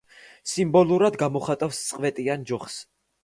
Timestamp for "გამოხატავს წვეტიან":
1.23-2.47